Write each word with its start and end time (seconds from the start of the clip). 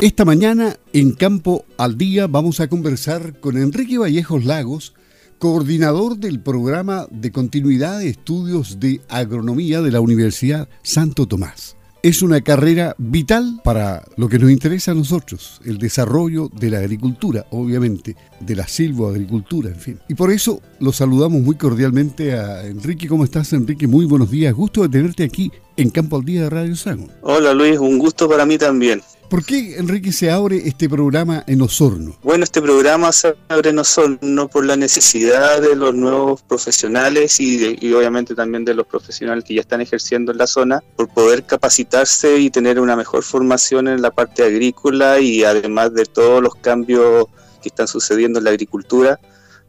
Esta 0.00 0.24
mañana 0.24 0.76
en 0.92 1.10
Campo 1.10 1.64
al 1.76 1.98
Día 1.98 2.28
vamos 2.28 2.60
a 2.60 2.68
conversar 2.68 3.40
con 3.40 3.58
Enrique 3.58 3.98
Vallejos 3.98 4.44
Lagos, 4.44 4.94
coordinador 5.40 6.18
del 6.18 6.38
programa 6.38 7.08
de 7.10 7.32
continuidad 7.32 7.98
de 7.98 8.08
estudios 8.08 8.78
de 8.78 9.00
agronomía 9.08 9.82
de 9.82 9.90
la 9.90 10.00
Universidad 10.00 10.68
Santo 10.82 11.26
Tomás. 11.26 11.76
Es 12.04 12.22
una 12.22 12.42
carrera 12.42 12.94
vital 12.96 13.60
para 13.64 14.04
lo 14.16 14.28
que 14.28 14.38
nos 14.38 14.52
interesa 14.52 14.92
a 14.92 14.94
nosotros, 14.94 15.60
el 15.64 15.78
desarrollo 15.78 16.48
de 16.48 16.70
la 16.70 16.78
agricultura, 16.78 17.46
obviamente, 17.50 18.14
de 18.38 18.54
la 18.54 18.68
silvoagricultura, 18.68 19.70
en 19.70 19.80
fin. 19.80 19.98
Y 20.08 20.14
por 20.14 20.30
eso 20.30 20.62
lo 20.78 20.92
saludamos 20.92 21.42
muy 21.42 21.56
cordialmente 21.56 22.34
a 22.34 22.64
Enrique. 22.64 23.08
¿Cómo 23.08 23.24
estás, 23.24 23.52
Enrique? 23.52 23.88
Muy 23.88 24.04
buenos 24.04 24.30
días. 24.30 24.54
Gusto 24.54 24.82
de 24.82 24.90
tenerte 24.90 25.24
aquí 25.24 25.50
en 25.76 25.90
Campo 25.90 26.18
al 26.18 26.24
Día 26.24 26.42
de 26.42 26.50
Radio 26.50 26.76
Sango. 26.76 27.08
Hola, 27.22 27.52
Luis. 27.52 27.80
Un 27.80 27.98
gusto 27.98 28.28
para 28.28 28.46
mí 28.46 28.58
también. 28.58 29.02
¿Por 29.28 29.44
qué, 29.44 29.76
Enrique, 29.76 30.10
se 30.10 30.30
abre 30.30 30.56
este 30.66 30.88
programa 30.88 31.44
en 31.46 31.60
Osorno? 31.60 32.16
Bueno, 32.22 32.44
este 32.44 32.62
programa 32.62 33.12
se 33.12 33.36
abre 33.48 33.70
en 33.70 33.78
Osorno 33.78 34.48
por 34.48 34.64
la 34.64 34.74
necesidad 34.74 35.60
de 35.60 35.76
los 35.76 35.94
nuevos 35.94 36.40
profesionales 36.40 37.38
y, 37.38 37.76
y, 37.78 37.92
obviamente 37.92 38.34
también 38.34 38.64
de 38.64 38.72
los 38.72 38.86
profesionales 38.86 39.44
que 39.44 39.54
ya 39.54 39.60
están 39.60 39.82
ejerciendo 39.82 40.32
en 40.32 40.38
la 40.38 40.46
zona, 40.46 40.82
por 40.96 41.08
poder 41.08 41.44
capacitarse 41.44 42.38
y 42.38 42.48
tener 42.48 42.80
una 42.80 42.96
mejor 42.96 43.22
formación 43.22 43.88
en 43.88 44.00
la 44.00 44.10
parte 44.10 44.44
agrícola 44.44 45.20
y 45.20 45.44
además 45.44 45.92
de 45.92 46.06
todos 46.06 46.42
los 46.42 46.54
cambios 46.54 47.26
que 47.60 47.68
están 47.68 47.86
sucediendo 47.86 48.38
en 48.38 48.46
la 48.46 48.50
agricultura. 48.50 49.20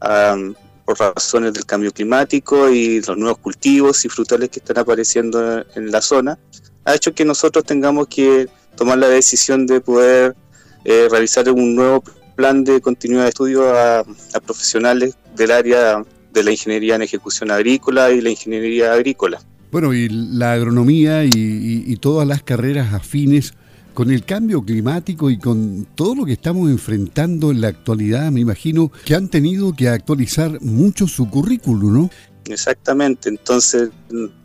Um, 0.01 0.55
por 0.85 0.97
razones 0.97 1.53
del 1.53 1.67
cambio 1.67 1.91
climático 1.91 2.67
y 2.67 2.99
los 3.01 3.15
nuevos 3.15 3.37
cultivos 3.37 4.05
y 4.05 4.09
frutales 4.09 4.49
que 4.49 4.57
están 4.57 4.79
apareciendo 4.79 5.63
en 5.75 5.91
la 5.91 6.01
zona, 6.01 6.39
ha 6.83 6.95
hecho 6.95 7.13
que 7.13 7.25
nosotros 7.25 7.63
tengamos 7.63 8.07
que 8.07 8.47
tomar 8.79 8.97
la 8.97 9.09
decisión 9.09 9.67
de 9.67 9.81
poder 9.81 10.37
eh, 10.85 11.09
realizar 11.11 11.51
un 11.51 11.75
nuevo 11.75 12.01
plan 12.37 12.63
de 12.63 12.79
continuidad 12.79 13.23
de 13.23 13.29
estudio 13.29 13.77
a, 13.77 14.05
profesionales 14.45 15.17
del 15.35 15.51
área 15.51 16.01
de 16.31 16.43
la 16.43 16.51
ingeniería 16.51 16.95
en 16.95 17.01
ejecución 17.01 17.51
agrícola 17.51 18.09
y 18.11 18.21
la 18.21 18.29
ingeniería 18.29 18.93
agrícola. 18.93 19.41
Bueno, 19.69 19.93
y 19.93 20.07
la 20.07 20.53
agronomía 20.53 21.25
y, 21.25 21.93
todas 21.97 22.25
las 22.25 22.41
carreras 22.41 22.93
afines 22.93 23.53
con 23.93 24.11
el 24.11 24.23
cambio 24.23 24.63
climático 24.63 25.29
y 25.29 25.37
con 25.37 25.85
todo 25.95 26.15
lo 26.15 26.25
que 26.25 26.31
estamos 26.31 26.69
enfrentando 26.69 27.51
en 27.51 27.59
la 27.59 27.67
actualidad, 27.67 28.31
me 28.31 28.39
imagino 28.39 28.89
que 29.03 29.13
han 29.13 29.27
tenido 29.27 29.75
que 29.75 29.89
actualizar 29.89 30.61
mucho 30.61 31.05
su 31.05 31.29
currículum, 31.29 31.93
¿no? 31.93 32.09
Exactamente, 32.45 33.27
entonces 33.27 33.89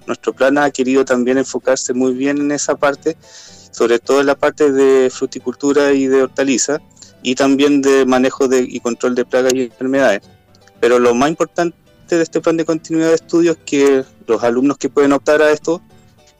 nuestro 0.08 0.32
plan 0.32 0.58
ha 0.58 0.68
querido 0.72 1.04
también 1.04 1.38
enfocarse 1.38 1.94
muy 1.94 2.14
bien 2.14 2.38
en 2.38 2.50
esa 2.50 2.74
parte 2.74 3.16
sobre 3.74 3.98
todo 3.98 4.20
en 4.20 4.26
la 4.26 4.36
parte 4.36 4.70
de 4.70 5.10
fruticultura 5.10 5.92
y 5.92 6.06
de 6.06 6.22
hortaliza, 6.22 6.80
y 7.22 7.34
también 7.34 7.82
de 7.82 8.06
manejo 8.06 8.46
de, 8.46 8.60
y 8.60 8.78
control 8.78 9.16
de 9.16 9.24
plagas 9.24 9.52
y 9.52 9.62
enfermedades. 9.62 10.22
Pero 10.78 11.00
lo 11.00 11.12
más 11.12 11.28
importante 11.28 11.76
de 12.08 12.22
este 12.22 12.40
plan 12.40 12.56
de 12.56 12.64
continuidad 12.64 13.08
de 13.08 13.16
estudios 13.16 13.56
es 13.56 13.62
que 13.64 14.04
los 14.28 14.44
alumnos 14.44 14.78
que 14.78 14.88
pueden 14.88 15.12
optar 15.12 15.42
a 15.42 15.50
esto 15.50 15.82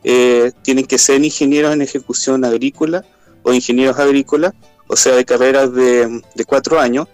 eh, 0.04 0.52
tienen 0.62 0.86
que 0.86 0.98
ser 0.98 1.24
ingenieros 1.24 1.72
en 1.72 1.82
ejecución 1.82 2.44
agrícola 2.44 3.04
o 3.42 3.52
ingenieros 3.52 3.98
agrícolas, 3.98 4.52
o 4.86 4.94
sea, 4.94 5.16
de 5.16 5.24
carreras 5.24 5.72
de, 5.74 6.22
de 6.36 6.44
cuatro 6.44 6.78
años, 6.78 7.08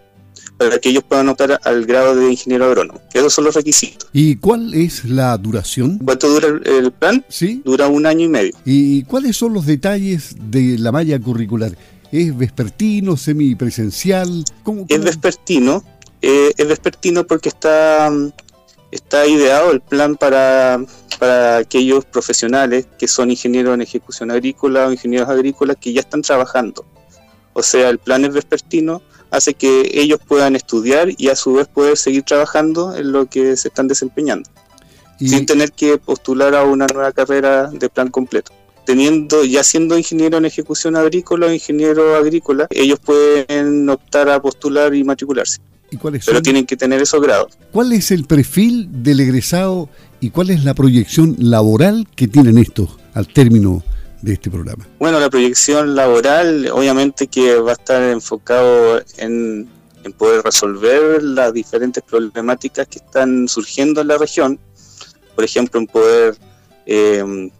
para 0.60 0.78
que 0.78 0.90
ellos 0.90 1.02
puedan 1.02 1.26
optar 1.30 1.58
al 1.64 1.86
grado 1.86 2.14
de 2.14 2.30
ingeniero 2.30 2.66
agrónomo. 2.66 3.00
Esos 3.14 3.32
son 3.32 3.44
los 3.44 3.54
requisitos. 3.54 4.06
¿Y 4.12 4.36
cuál 4.36 4.74
es 4.74 5.06
la 5.06 5.34
duración? 5.38 5.98
¿Cuánto 6.04 6.28
dura 6.28 6.48
el, 6.48 6.92
plan? 6.92 7.24
Sí. 7.30 7.62
Dura 7.64 7.88
un 7.88 8.04
año 8.04 8.26
y 8.26 8.28
medio. 8.28 8.52
¿Y 8.66 9.04
cuáles 9.04 9.38
son 9.38 9.54
los 9.54 9.64
detalles 9.64 10.36
de 10.38 10.76
la 10.76 10.92
malla 10.92 11.18
curricular? 11.18 11.72
¿Es 12.12 12.36
vespertino, 12.36 13.16
semipresencial? 13.16 14.44
¿Cómo, 14.62 14.84
Es 14.86 15.02
vespertino. 15.02 15.82
Eh, 16.20 16.52
es 16.54 16.68
vespertino 16.68 17.26
porque 17.26 17.48
está, 17.48 18.10
está 18.90 19.26
ideado 19.26 19.72
el 19.72 19.80
plan 19.80 20.14
para, 20.14 20.78
para 21.18 21.56
aquellos 21.56 22.04
profesionales 22.04 22.86
que 22.98 23.08
son 23.08 23.30
ingenieros 23.30 23.72
en 23.72 23.80
ejecución 23.80 24.30
agrícola 24.30 24.88
o 24.88 24.92
ingenieros 24.92 25.30
agrícolas 25.30 25.78
que 25.80 25.94
ya 25.94 26.00
están 26.00 26.20
trabajando. 26.20 26.84
O 27.54 27.62
sea, 27.62 27.88
el 27.88 27.96
plan 27.96 28.26
es 28.26 28.34
vespertino 28.34 29.00
hace 29.30 29.54
que 29.54 29.90
ellos 29.94 30.20
puedan 30.26 30.56
estudiar 30.56 31.08
y 31.16 31.28
a 31.28 31.36
su 31.36 31.54
vez 31.54 31.68
poder 31.68 31.96
seguir 31.96 32.22
trabajando 32.22 32.96
en 32.96 33.12
lo 33.12 33.26
que 33.26 33.56
se 33.56 33.68
están 33.68 33.88
desempeñando, 33.88 34.48
sin 35.18 35.46
tener 35.46 35.72
que 35.72 35.98
postular 35.98 36.54
a 36.54 36.64
una 36.64 36.86
nueva 36.86 37.12
carrera 37.12 37.70
de 37.70 37.88
plan 37.88 38.08
completo. 38.08 38.52
Teniendo, 38.84 39.44
ya 39.44 39.62
siendo 39.62 39.96
ingeniero 39.96 40.38
en 40.38 40.46
ejecución 40.46 40.96
agrícola 40.96 41.46
o 41.46 41.52
ingeniero 41.52 42.16
agrícola, 42.16 42.66
ellos 42.70 42.98
pueden 42.98 43.88
optar 43.88 44.28
a 44.28 44.40
postular 44.40 44.94
y 44.94 45.04
matricularse. 45.04 45.58
¿Y 45.92 45.96
cuáles 45.96 46.24
Pero 46.24 46.40
tienen 46.40 46.66
que 46.66 46.76
tener 46.76 47.02
esos 47.02 47.20
grados. 47.20 47.58
¿Cuál 47.72 47.92
es 47.92 48.10
el 48.10 48.24
perfil 48.24 48.88
del 49.02 49.20
egresado 49.20 49.88
y 50.20 50.30
cuál 50.30 50.50
es 50.50 50.64
la 50.64 50.74
proyección 50.74 51.36
laboral 51.38 52.06
que 52.14 52.28
tienen 52.28 52.58
estos 52.58 52.90
al 53.14 53.26
término 53.28 53.82
de 54.22 54.34
este 54.34 54.50
programa? 54.50 54.86
Bueno, 54.98 55.20
la 55.20 55.30
proyección 55.30 55.94
laboral 55.94 56.68
obviamente 56.72 57.26
que 57.26 57.56
va 57.56 57.70
a 57.70 57.74
estar 57.74 58.02
enfocado 58.02 59.02
en, 59.18 59.68
poder 60.16 60.42
resolver 60.42 61.22
las 61.22 61.52
diferentes 61.52 62.02
problemáticas 62.02 62.88
que 62.88 62.98
están 62.98 63.46
surgiendo 63.48 64.00
en 64.00 64.08
la 64.08 64.18
región, 64.18 64.58
por 65.34 65.44
ejemplo, 65.44 65.78
en 65.78 65.86
poder 65.86 66.36
eh, 66.86 67.50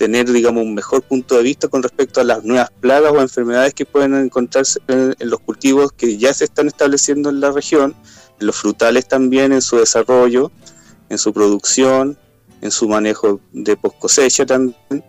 tener, 0.00 0.32
digamos, 0.32 0.62
un 0.62 0.74
mejor 0.74 1.02
punto 1.02 1.36
de 1.36 1.42
vista 1.42 1.68
con 1.68 1.82
respecto 1.82 2.22
a 2.22 2.24
las 2.24 2.42
nuevas 2.42 2.70
plagas 2.80 3.12
o 3.12 3.20
enfermedades 3.20 3.74
que 3.74 3.84
pueden 3.84 4.14
encontrarse 4.14 4.80
en, 4.88 5.14
los 5.20 5.40
cultivos 5.40 5.92
que 5.92 6.16
ya 6.16 6.32
se 6.32 6.44
están 6.44 6.68
estableciendo 6.68 7.28
en 7.28 7.38
la 7.38 7.50
región, 7.50 7.94
en 8.40 8.46
los 8.46 8.56
frutales 8.56 9.06
también, 9.06 9.52
en 9.52 9.60
su 9.60 9.76
desarrollo, 9.76 10.50
en 11.10 11.18
su 11.18 11.34
producción, 11.34 12.18
en 12.62 12.70
su 12.70 12.88
manejo 12.88 13.40
de 13.52 13.76
post 13.76 13.98
cosecha 13.98 14.46
también, 14.46 15.04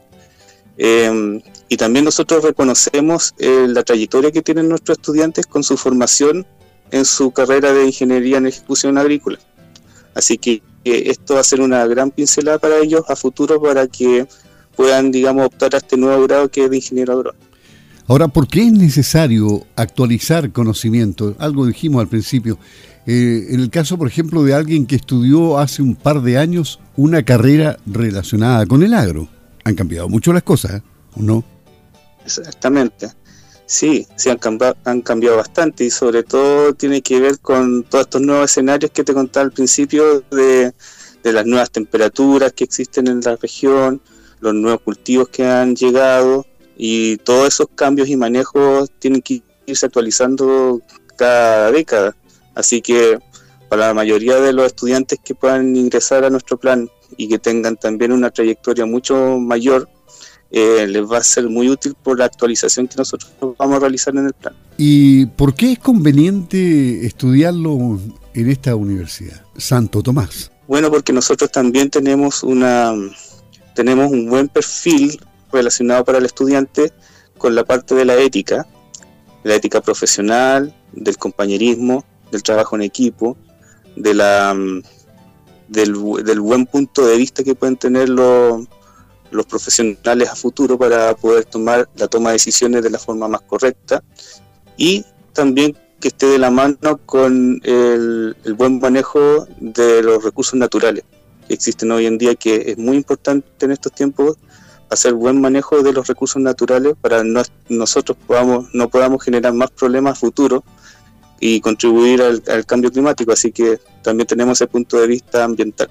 Em, 0.77 1.41
y 1.69 1.77
también 1.77 2.05
nosotros 2.05 2.43
reconocemos 2.43 3.33
eh, 3.37 3.65
la 3.67 3.83
trayectoria 3.83 4.31
que 4.31 4.41
tienen 4.41 4.69
nuestros 4.69 4.97
estudiantes 4.97 5.45
con 5.45 5.63
su 5.63 5.77
formación 5.77 6.45
en 6.91 7.05
su 7.05 7.31
carrera 7.31 7.73
de 7.73 7.85
ingeniería 7.85 8.37
en 8.37 8.47
ejecución 8.47 8.97
agrícola. 8.97 9.39
Así 10.13 10.37
que 10.37 10.61
esto 10.83 11.35
va 11.35 11.41
a 11.41 11.43
ser 11.43 11.61
una 11.61 11.85
gran 11.87 12.11
pincelada 12.11 12.59
para 12.59 12.77
ellos 12.79 13.03
a 13.07 13.15
futuro 13.15 13.61
para 13.61 13.87
que 13.87 14.27
puedan, 14.75 15.11
digamos, 15.11 15.45
optar 15.45 15.75
a 15.75 15.77
este 15.77 15.95
nuevo 15.95 16.23
grado 16.23 16.49
que 16.49 16.65
es 16.65 16.69
de 16.69 16.77
ingeniero 16.77 17.13
agrónomo. 17.13 17.45
Ahora, 18.07 18.27
¿por 18.27 18.47
qué 18.47 18.63
es 18.63 18.73
necesario 18.73 19.65
actualizar 19.75 20.51
conocimiento? 20.51 21.35
Algo 21.39 21.65
dijimos 21.65 22.01
al 22.01 22.09
principio. 22.09 22.57
Eh, 23.05 23.47
en 23.51 23.59
el 23.61 23.69
caso, 23.69 23.97
por 23.97 24.07
ejemplo, 24.07 24.43
de 24.43 24.53
alguien 24.53 24.85
que 24.85 24.95
estudió 24.95 25.59
hace 25.59 25.81
un 25.81 25.95
par 25.95 26.21
de 26.21 26.37
años 26.37 26.79
una 26.97 27.23
carrera 27.23 27.77
relacionada 27.85 28.65
con 28.65 28.83
el 28.83 28.93
agro 28.93 29.29
han 29.63 29.75
cambiado 29.75 30.09
mucho 30.09 30.33
las 30.33 30.43
cosas, 30.43 30.75
¿eh? 30.75 30.81
no? 31.15 31.43
Exactamente. 32.25 33.11
Sí, 33.65 34.05
sí 34.17 34.29
han 34.29 34.37
cambiado, 34.37 34.75
han 34.83 35.01
cambiado 35.01 35.37
bastante 35.37 35.85
y 35.85 35.91
sobre 35.91 36.23
todo 36.23 36.73
tiene 36.73 37.01
que 37.01 37.19
ver 37.21 37.39
con 37.39 37.83
todos 37.83 38.03
estos 38.03 38.21
nuevos 38.21 38.51
escenarios 38.51 38.91
que 38.91 39.03
te 39.03 39.13
contaba 39.13 39.45
al 39.45 39.53
principio 39.53 40.21
de, 40.29 40.73
las 41.23 41.45
nuevas 41.45 41.71
temperaturas 41.71 42.51
que 42.51 42.65
existen 42.65 43.07
en 43.07 43.21
la 43.21 43.37
región, 43.37 44.01
los 44.41 44.53
nuevos 44.53 44.81
cultivos 44.81 45.29
que 45.29 45.45
han 45.45 45.75
llegado 45.75 46.45
y 46.75 47.17
todos 47.17 47.47
esos 47.47 47.67
cambios 47.73 48.09
y 48.09 48.17
manejos 48.17 48.91
tienen 48.99 49.21
que 49.21 49.41
irse 49.65 49.85
actualizando 49.85 50.81
cada 51.15 51.71
década. 51.71 52.15
Así 52.55 52.81
que 52.81 53.19
para 53.71 53.87
la 53.87 53.93
mayoría 53.93 54.35
de 54.35 54.51
los 54.51 54.65
estudiantes 54.65 55.17
que 55.23 55.33
puedan 55.33 55.77
ingresar 55.77 56.25
a 56.25 56.29
nuestro 56.29 56.57
plan 56.57 56.89
y 57.15 57.29
que 57.29 57.39
tengan 57.39 57.77
también 57.77 58.11
una 58.11 58.29
trayectoria 58.29 58.85
mucho 58.85 59.39
mayor, 59.39 59.87
eh, 60.51 60.85
les 60.89 61.09
va 61.09 61.19
a 61.19 61.23
ser 61.23 61.47
muy 61.47 61.69
útil 61.69 61.95
por 62.03 62.19
la 62.19 62.25
actualización 62.25 62.89
que 62.89 62.95
nosotros 62.97 63.31
vamos 63.57 63.77
a 63.77 63.79
realizar 63.79 64.13
en 64.13 64.25
el 64.25 64.33
plan. 64.33 64.53
¿Y 64.77 65.25
por 65.25 65.55
qué 65.55 65.71
es 65.71 65.79
conveniente 65.79 67.05
estudiarlo 67.05 67.97
en 68.33 68.49
esta 68.49 68.75
universidad, 68.75 69.41
Santo 69.55 70.03
Tomás? 70.03 70.51
Bueno, 70.67 70.91
porque 70.91 71.13
nosotros 71.13 71.49
también 71.49 71.89
tenemos 71.89 72.43
una 72.43 72.93
tenemos 73.73 74.11
un 74.11 74.29
buen 74.29 74.49
perfil 74.49 75.17
relacionado 75.49 76.03
para 76.03 76.17
el 76.17 76.25
estudiante 76.25 76.91
con 77.37 77.55
la 77.55 77.63
parte 77.63 77.95
de 77.95 78.03
la 78.03 78.17
ética, 78.17 78.67
la 79.45 79.55
ética 79.55 79.79
profesional, 79.79 80.75
del 80.91 81.17
compañerismo, 81.17 82.03
del 82.33 82.43
trabajo 82.43 82.75
en 82.75 82.81
equipo, 82.81 83.37
de 83.95 84.13
la 84.13 84.55
del, 85.67 86.39
buen 86.39 86.65
punto 86.65 87.05
de 87.05 87.17
vista 87.17 87.43
que 87.43 87.55
pueden 87.55 87.77
tener 87.77 88.09
los, 88.09 88.67
los 89.31 89.45
profesionales 89.45 90.29
a 90.29 90.35
futuro 90.35 90.77
para 90.77 91.15
poder 91.15 91.45
tomar 91.45 91.89
la 91.95 92.07
toma 92.07 92.29
de 92.29 92.33
decisiones 92.33 92.83
de 92.83 92.89
la 92.89 92.99
forma 92.99 93.27
más 93.27 93.41
correcta 93.41 94.03
y 94.75 95.05
también 95.33 95.77
que 96.01 96.09
esté 96.09 96.25
de 96.25 96.39
la 96.39 96.51
mano 96.51 96.97
con 97.05 97.61
el, 97.63 98.35
buen 98.57 98.79
manejo 98.79 99.47
de 99.59 100.03
los 100.03 100.23
recursos 100.23 100.55
naturales 100.55 101.05
que 101.47 101.53
existen 101.53 101.91
hoy 101.91 102.05
en 102.05 102.17
día, 102.17 102.35
que 102.35 102.71
es 102.71 102.77
muy 102.77 102.97
importante 102.97 103.47
en 103.65 103.71
estos 103.71 103.93
tiempos 103.93 104.37
hacer 104.89 105.13
buen 105.13 105.39
manejo 105.39 105.83
de 105.83 105.93
los 105.93 106.07
recursos 106.07 106.41
naturales 106.41 106.95
para 106.99 107.23
no, 107.23 107.43
nosotros 107.69 108.17
podamos, 108.27 108.67
no 108.73 108.89
podamos 108.89 109.23
generar 109.23 109.53
más 109.53 109.71
problemas 109.71 110.19
futuros 110.19 110.63
y 111.41 111.59
contribuir 111.59 112.21
al, 112.21 112.65
cambio 112.65 112.89
climático. 112.89 113.33
Así 113.33 113.51
que 113.51 113.79
también 114.01 114.27
tenemos 114.27 114.57
ese 114.57 114.67
punto 114.67 114.97
de 114.97 115.07
vista 115.07 115.43
ambiental. 115.43 115.89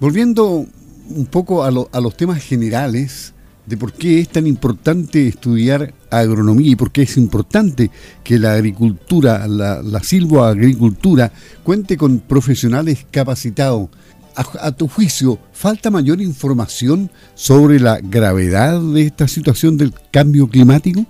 Volviendo 0.00 0.64
un 1.10 1.26
poco 1.26 1.62
a, 1.64 1.68
a 1.68 2.00
los 2.00 2.16
temas 2.16 2.42
generales, 2.42 3.34
de 3.66 3.76
por 3.76 3.92
qué 3.92 4.20
es 4.20 4.28
tan 4.28 4.46
importante 4.46 5.28
estudiar 5.28 5.94
agronomía 6.10 6.72
y 6.72 6.76
por 6.76 6.90
qué 6.90 7.02
es 7.02 7.16
importante 7.16 7.90
que 8.24 8.38
la 8.38 8.54
agricultura, 8.54 9.46
la, 9.46 9.82
la 9.82 10.02
silvoagricultura, 10.02 11.32
cuente 11.62 11.96
con 11.96 12.20
profesionales 12.20 13.06
capacitados. 13.10 13.88
A, 14.34 14.72
tu 14.72 14.88
juicio, 14.88 15.38
¿falta 15.52 15.90
mayor 15.90 16.22
información 16.22 17.10
sobre 17.34 17.78
la 17.78 17.98
gravedad 18.02 18.80
de 18.80 19.02
esta 19.02 19.28
situación 19.28 19.76
del 19.76 19.92
cambio 20.10 20.48
climático? 20.48 21.04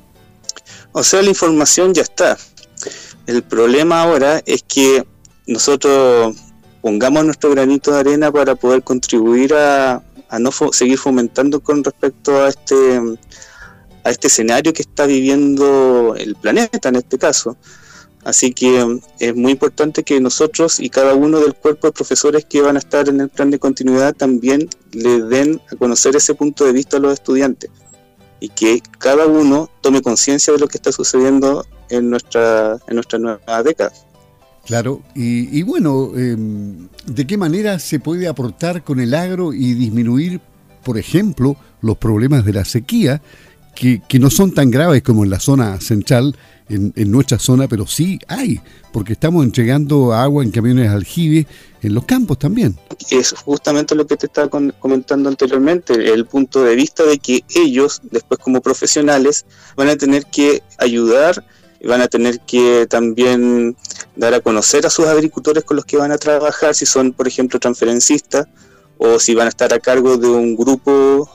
O 0.91 1.05
sea, 1.05 1.23
la 1.23 1.29
información 1.29 1.95
ya 1.95 2.03
está. 2.03 2.37
El 3.27 3.43
problema 3.43 4.03
ahora 4.03 4.43
es 4.47 4.65
que 4.65 5.05
nosotros 5.47 6.37
pongamos 6.81 7.25
nuestro 7.25 7.51
granito 7.51 7.93
de 7.93 8.01
arena 8.01 8.33
para 8.33 8.57
poder 8.57 8.83
contribuir 8.83 9.55
a, 9.55 10.03
a 10.29 10.39
no 10.41 10.51
seguir 10.73 10.99
fomentando 10.99 11.61
con 11.61 11.85
respecto 11.85 12.43
a 12.43 12.49
este, 12.49 13.01
a 14.03 14.11
este 14.11 14.27
escenario 14.27 14.73
que 14.73 14.83
está 14.83 15.07
viviendo 15.07 16.17
el 16.17 16.35
planeta 16.35 16.89
en 16.89 16.97
este 16.97 17.17
caso. 17.17 17.57
Así 18.25 18.53
que 18.53 19.01
es 19.19 19.37
muy 19.37 19.53
importante 19.53 20.03
que 20.05 20.21
nosotros 20.21 20.81
y 20.81 20.91
cada 20.91 21.15
uno 21.15 21.39
del 21.41 21.55
cuerpo 21.55 21.89
de 21.89 21.93
profesores 21.93 22.45
que 22.45 22.61
van 22.61 22.77
a 22.77 22.79
estar 22.81 23.09
en 23.09 23.21
el 23.21 23.29
plan 23.29 23.51
de 23.51 23.59
continuidad 23.59 24.15
también 24.15 24.69
le 24.93 25.23
den 25.23 25.61
a 25.73 25.77
conocer 25.77 26.17
ese 26.17 26.35
punto 26.35 26.65
de 26.65 26.73
vista 26.73 26.97
a 26.97 27.01
los 27.01 27.13
estudiantes 27.13 27.71
y 28.43 28.49
que 28.49 28.83
cada 28.99 29.27
uno 29.27 29.71
tome 29.83 30.03
conciencia 30.03 30.53
de 30.53 30.59
lo 30.59 30.67
que 30.67 30.77
está 30.77 30.91
sucediendo 30.91 31.65
en 31.91 32.11
nuestra, 32.11 32.77
en 32.89 32.97
nuestra 32.97 33.21
nueva 33.21 33.63
década. 33.63 33.93
Claro, 34.67 35.01
y, 35.15 35.63
bueno, 35.63 36.11
em, 36.17 36.89
¿de 37.07 37.25
qué 37.25 37.37
manera 37.37 37.79
se 37.79 38.01
puede 38.01 38.27
aportar 38.27 38.83
con 38.83 38.99
el 38.99 39.15
agro 39.15 39.53
y 39.53 39.75
disminuir, 39.75 40.41
por 40.83 40.99
ejemplo, 40.99 41.57
los 41.83 41.99
problemas 41.99 42.45
de 42.45 42.53
la 42.53 42.65
sequía, 42.65 43.23
que, 43.75 44.19
no 44.19 44.31
son 44.31 44.53
tan 44.53 44.71
graves 44.71 45.03
como 45.03 45.25
en 45.25 45.31
la 45.31 45.41
zona 45.41 45.81
central, 45.81 46.37
en, 46.69 47.11
nuestra 47.11 47.39
zona, 47.39 47.69
pero 47.69 47.87
sí 47.87 48.19
hay, 48.29 48.61
porque 48.93 49.13
estamos 49.13 49.45
entregando 49.45 50.15
agua 50.15 50.43
en 50.43 50.51
camiones 50.51 50.89
aljibe 50.91 51.47
en 51.83 51.95
los 51.95 52.05
campos 52.05 52.39
también. 52.39 52.79
Es 53.11 53.33
justamente 53.33 53.95
lo 53.95 54.07
que 54.07 54.17
te 54.17 54.27
estaba 54.27 54.49
comentando 54.79 55.29
anteriormente, 55.29 55.95
el 56.13 56.25
punto 56.27 56.63
de 56.63 56.75
vista 56.75 57.05
de 57.05 57.19
que 57.19 57.45
ellos, 57.55 58.01
después 58.11 58.41
como 58.41 58.61
profesionales, 58.63 59.45
van 59.77 59.89
a 59.89 59.97
tener 59.97 60.25
que 60.27 60.63
ayudar 60.79 61.45
van 61.85 62.01
a 62.01 62.09
tener 62.09 62.41
que 62.41 62.87
también 62.89 63.77
dar 64.17 64.35
a 64.35 64.41
conocer 64.41 64.87
a 64.87 64.91
sus 64.91 65.07
agricultores 65.07 65.65
con 65.65 65.77
los 65.77 65.85
que 65.85 65.97
van 65.97 66.13
a 66.13 66.19
trabajar, 66.19 66.75
si 66.75 66.87
son, 66.87 67.13
por 67.13 67.27
ejemplo, 67.27 67.59
transferencistas 67.59 68.47
o 68.99 69.19
si 69.19 69.35
van 69.35 69.47
a 69.47 69.49
estar 69.49 69.73
a 69.75 69.81
cargo 69.81 70.17
de 70.17 70.29
un 70.29 70.57
grupo 70.57 71.29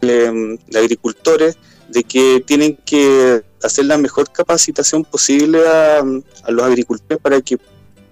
de, 0.00 0.58
agricultores, 0.74 1.58
de 1.88 2.04
que 2.04 2.42
tienen 2.46 2.78
que 2.84 3.42
hacer 3.62 3.86
la 3.86 3.98
mejor 3.98 4.30
capacitación 4.30 5.04
posible 5.04 5.66
a, 5.66 6.02
los 6.48 6.64
agricultores 6.64 7.18
para 7.20 7.40
que 7.40 7.58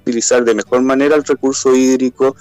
utilizar 0.02 0.44
de 0.44 0.54
mejor 0.54 0.82
manera 0.82 1.16
el 1.16 1.24
recurso 1.24 1.74
hídrico, 1.74 2.36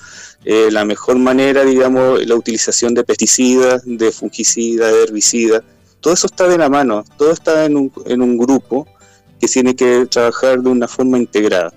eh, 0.46 0.70
la 0.72 0.86
mejor 0.86 1.18
manera, 1.18 1.64
digamos, 1.64 2.26
la 2.26 2.36
utilización 2.36 2.94
de 2.94 3.04
pesticidas, 3.04 3.82
de 3.86 4.12
fungicidas, 4.12 4.94
de 4.94 5.04
herbicidas. 5.04 5.64
Todo 6.00 6.14
eso 6.14 6.28
está 6.28 6.48
de 6.48 6.58
la 6.58 6.70
mano, 6.70 7.04
todo 7.18 7.32
está 7.32 7.66
en 7.66 7.76
un, 7.76 7.92
en 8.06 8.22
un 8.22 8.38
grupo 8.38 8.88
que 9.40 9.48
tiene 9.48 9.76
que 9.76 10.06
trabajar 10.06 10.62
de 10.62 10.70
una 10.70 10.88
forma 10.88 11.18
integrada. 11.18 11.74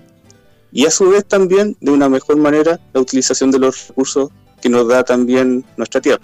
Y 0.71 0.85
a 0.85 0.91
su 0.91 1.09
vez 1.09 1.25
también 1.25 1.77
de 1.81 1.91
una 1.91 2.09
mejor 2.09 2.37
manera 2.37 2.79
la 2.93 3.01
utilización 3.01 3.51
de 3.51 3.59
los 3.59 3.89
recursos 3.89 4.29
que 4.61 4.69
nos 4.69 4.87
da 4.87 5.03
también 5.03 5.63
nuestra 5.77 6.01
tierra. 6.01 6.23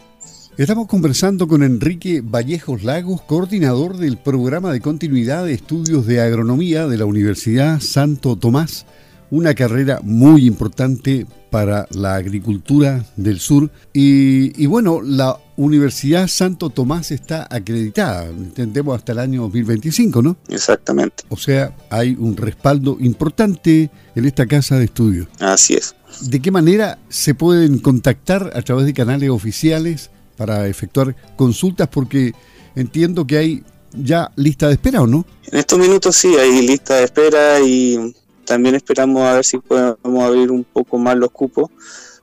Estamos 0.60 0.88
conversando 0.88 1.48
con 1.48 1.64
Enrique 1.64 2.20
Vallejos 2.22 2.84
Lagos, 2.84 3.22
coordinador 3.22 3.96
del 3.96 4.18
programa 4.18 4.74
de 4.74 4.82
continuidad 4.82 5.46
de 5.46 5.54
estudios 5.54 6.06
de 6.06 6.20
agronomía 6.20 6.86
de 6.86 6.98
la 6.98 7.06
Universidad 7.06 7.80
Santo 7.80 8.36
Tomás 8.36 8.86
una 9.32 9.54
carrera 9.54 10.00
muy 10.04 10.46
importante 10.46 11.26
para 11.50 11.88
la 11.92 12.16
agricultura 12.16 13.06
del 13.16 13.40
sur. 13.40 13.72
Y, 13.94 14.66
bueno, 14.66 15.02
la 15.02 15.38
Universidad 15.56 16.28
Santo 16.28 16.70
Tomás 16.70 17.12
está 17.12 17.48
acreditada, 17.50 18.26
entendemos 18.26 18.98
hasta 18.98 19.12
el 19.12 19.20
año 19.20 19.42
2025, 19.44 20.22
¿no? 20.22 20.38
Exactamente. 20.50 21.24
O 21.30 21.38
sea, 21.38 21.76
hay 21.90 22.16
un 22.20 22.38
respaldo 22.38 22.98
importante 23.00 23.90
en 24.16 24.26
esta 24.26 24.46
casa 24.46 24.78
de 24.78 24.86
estudios. 24.86 25.28
Así 25.40 25.76
es. 25.76 25.96
¿De 26.22 26.42
qué 26.42 26.52
manera 26.52 27.00
se 27.10 27.36
pueden 27.36 27.80
contactar 27.80 28.52
a 28.56 28.62
través 28.62 28.86
de 28.86 28.94
canales 28.94 29.30
oficiales 29.30 30.12
para 30.40 30.68
efectuar 30.68 31.14
consultas? 31.36 31.90
Porque 31.90 32.34
entiendo 32.76 33.28
que 33.28 33.38
hay 33.38 33.64
ya 33.92 34.32
lista 34.38 34.68
de 34.68 34.74
espera, 34.74 35.02
¿o 35.02 35.08
no? 35.08 35.26
En 35.52 35.60
estos 35.60 35.78
minutos 35.78 36.16
sí, 36.16 36.38
hay 36.38 36.66
lista 36.66 36.96
de 36.96 37.04
espera 37.04 37.60
y 37.60 38.16
también 38.46 38.76
esperamos 38.76 39.22
a 39.24 39.34
ver 39.34 39.46
si 39.46 39.58
podemos 39.58 40.24
abrir 40.24 40.50
un 40.50 40.64
poco 40.64 40.98
más 40.98 41.18
los 41.18 41.30
cupos, 41.32 41.70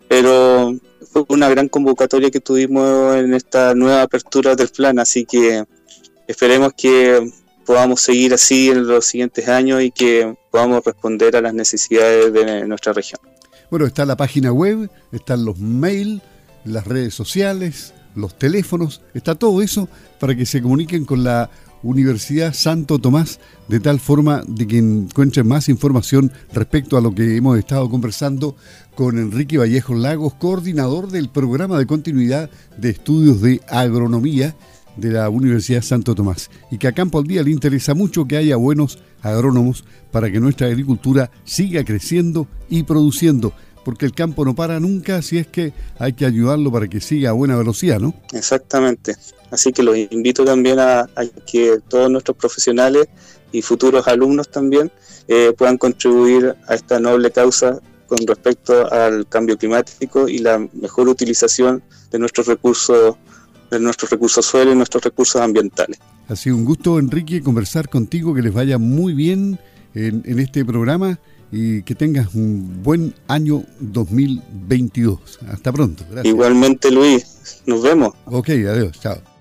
pero 0.08 0.74
fue 1.12 1.26
una 1.28 1.50
gran 1.50 1.68
convocatoria 1.68 2.30
que 2.30 2.40
tuvimos 2.40 3.16
en 3.16 3.34
esta 3.34 3.74
nueva 3.74 4.02
apertura 4.02 4.56
del 4.56 4.68
plan, 4.68 4.98
así 4.98 5.26
que 5.26 5.64
esperemos 6.26 6.72
que 6.72 7.30
podamos 7.66 8.00
seguir 8.00 8.32
así 8.32 8.70
en 8.70 8.86
los 8.86 9.04
siguientes 9.04 9.46
años 9.46 9.82
y 9.82 9.90
que 9.90 10.34
podamos 10.50 10.82
responder 10.84 11.36
a 11.36 11.42
las 11.42 11.52
necesidades 11.52 12.32
de 12.32 12.66
nuestra 12.66 12.94
región. 12.94 13.20
Bueno, 13.70 13.84
está 13.84 14.06
la 14.06 14.16
página 14.16 14.52
web, 14.52 14.88
están 15.12 15.44
los 15.44 15.58
mails, 15.58 16.22
las 16.64 16.86
redes 16.86 17.14
sociales, 17.14 17.92
los 18.16 18.38
teléfonos, 18.38 19.02
está 19.14 19.34
todo 19.34 19.62
eso 19.62 19.88
para 20.18 20.34
que 20.34 20.46
se 20.46 20.60
comuniquen 20.62 21.04
con 21.04 21.22
la 21.22 21.50
Universidad 21.82 22.52
Santo 22.54 22.98
Tomás, 22.98 23.38
de 23.68 23.80
tal 23.80 24.00
forma 24.00 24.42
de 24.46 24.66
que 24.66 24.78
encuentren 24.78 25.46
más 25.46 25.68
información 25.68 26.32
respecto 26.52 26.96
a 26.96 27.00
lo 27.00 27.14
que 27.14 27.36
hemos 27.36 27.58
estado 27.58 27.88
conversando 27.88 28.56
con 28.94 29.18
Enrique 29.18 29.58
Vallejo 29.58 29.94
Lagos, 29.94 30.34
coordinador 30.34 31.10
del 31.10 31.28
programa 31.28 31.78
de 31.78 31.86
continuidad 31.86 32.50
de 32.76 32.90
estudios 32.90 33.40
de 33.40 33.60
agronomía 33.68 34.56
de 34.96 35.10
la 35.10 35.28
Universidad 35.28 35.82
Santo 35.82 36.14
Tomás, 36.14 36.50
y 36.70 36.78
que 36.78 36.88
a 36.88 36.92
Campo 36.92 37.18
al 37.18 37.26
Día 37.26 37.42
le 37.42 37.50
interesa 37.50 37.94
mucho 37.94 38.26
que 38.26 38.38
haya 38.38 38.56
buenos 38.56 38.99
agrónomos 39.23 39.85
para 40.11 40.32
que 40.32 40.40
nuestra 40.40 40.68
agricultura 40.68 41.30
siga 41.44 41.85
creciendo 41.85 42.49
y 42.70 42.82
produciendo 42.82 43.52
porque 43.87 44.05
el 44.05 44.12
campo 44.12 44.45
no 44.45 44.52
para 44.52 44.81
nunca, 44.81 45.23
si 45.23 45.38
es 45.38 45.47
que 45.47 45.73
hay 46.00 46.12
que 46.12 46.26
ayudarlo 46.26 46.73
para 46.73 46.88
que 46.88 47.00
siga 47.00 47.31
a 47.31 47.33
buena 47.35 47.57
velocidad, 47.57 48.00
¿no? 48.00 48.14
Exactamente. 48.33 49.14
Así 49.52 49.73
que 49.73 49.85
los 49.85 49.97
invito 49.97 50.45
también 50.45 50.81
a, 50.81 51.09
que 51.47 51.78
todos 51.87 52.11
nuestros 52.11 52.37
profesionales 52.37 53.07
y 53.52 53.62
futuros 53.62 54.09
alumnos 54.09 54.50
también 54.50 54.90
eh, 55.28 55.52
puedan 55.57 55.78
contribuir 55.78 56.57
a 56.66 56.75
esta 56.75 56.99
noble 56.99 57.31
causa 57.31 57.78
con 58.09 58.19
respecto 58.26 58.93
al 58.93 59.28
cambio 59.28 59.57
climático 59.57 60.28
y 60.28 60.38
la 60.38 60.59
mejor 60.73 61.09
utilización 61.09 61.81
de 62.11 62.19
nuestros 62.19 62.49
recursos 62.49 63.14
de 63.71 63.78
nuestros 63.78 64.11
recursos 64.11 64.45
suelo 64.45 64.73
y 64.73 64.75
nuestros 64.75 65.05
recursos 65.05 65.40
ambientales. 65.40 66.00
Ha 66.26 66.35
sido 66.35 66.57
un 66.57 66.64
gusto, 66.64 66.99
Enrique, 66.99 67.40
conversar 67.40 67.88
contigo, 67.88 68.35
que 68.35 68.43
les 68.43 68.52
vaya 68.52 68.78
muy 68.78 69.14
bien 69.14 69.61
en, 69.95 70.25
en 70.26 70.40
este 70.40 70.64
programa 70.64 71.21
y 71.53 71.83
que 71.83 71.95
tengas 71.95 72.35
un 72.35 72.83
buen 72.83 73.15
año 73.29 73.62
2022. 73.81 75.38
Hasta 75.49 75.73
pronto. 75.73 76.05
Igualmente, 76.25 76.91
Luis. 76.91 77.62
Nos 77.67 77.83
vemos. 77.83 78.12
Ok, 78.26 78.49
adiós. 78.50 78.99
Chao. 79.00 79.36